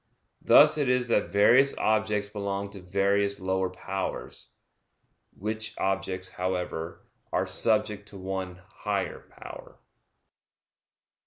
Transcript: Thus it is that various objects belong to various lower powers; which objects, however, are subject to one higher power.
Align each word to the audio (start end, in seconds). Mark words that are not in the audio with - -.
Thus 0.41 0.79
it 0.79 0.89
is 0.89 1.09
that 1.09 1.31
various 1.31 1.77
objects 1.77 2.27
belong 2.27 2.71
to 2.71 2.81
various 2.81 3.39
lower 3.39 3.69
powers; 3.69 4.49
which 5.37 5.77
objects, 5.77 6.27
however, 6.27 7.05
are 7.31 7.45
subject 7.45 8.07
to 8.09 8.17
one 8.17 8.63
higher 8.67 9.19
power. 9.39 9.77